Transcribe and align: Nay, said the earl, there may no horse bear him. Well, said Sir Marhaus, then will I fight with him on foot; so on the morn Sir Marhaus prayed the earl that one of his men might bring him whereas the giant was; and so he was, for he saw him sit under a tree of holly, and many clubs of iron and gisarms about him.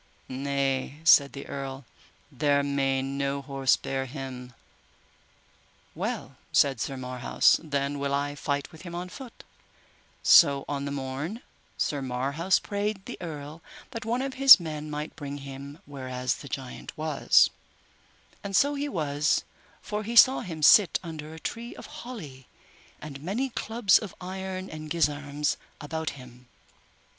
Nay, 0.27 0.97
said 1.03 1.33
the 1.33 1.45
earl, 1.45 1.85
there 2.31 2.63
may 2.63 3.03
no 3.03 3.39
horse 3.43 3.77
bear 3.77 4.07
him. 4.07 4.55
Well, 5.93 6.37
said 6.51 6.81
Sir 6.81 6.97
Marhaus, 6.97 7.59
then 7.63 7.99
will 7.99 8.11
I 8.11 8.33
fight 8.33 8.71
with 8.71 8.81
him 8.81 8.95
on 8.95 9.09
foot; 9.09 9.43
so 10.23 10.65
on 10.67 10.85
the 10.85 10.91
morn 10.91 11.43
Sir 11.77 12.01
Marhaus 12.01 12.57
prayed 12.57 13.05
the 13.05 13.15
earl 13.21 13.61
that 13.91 14.03
one 14.03 14.23
of 14.23 14.33
his 14.41 14.59
men 14.59 14.89
might 14.89 15.15
bring 15.15 15.37
him 15.37 15.77
whereas 15.85 16.37
the 16.37 16.49
giant 16.49 16.97
was; 16.97 17.51
and 18.43 18.55
so 18.55 18.73
he 18.73 18.89
was, 18.89 19.43
for 19.83 20.01
he 20.01 20.15
saw 20.15 20.39
him 20.39 20.63
sit 20.63 20.99
under 21.03 21.31
a 21.31 21.39
tree 21.39 21.75
of 21.75 21.85
holly, 22.01 22.47
and 22.99 23.21
many 23.21 23.51
clubs 23.51 23.99
of 23.99 24.15
iron 24.19 24.67
and 24.67 24.89
gisarms 24.89 25.57
about 25.79 26.09
him. 26.17 26.47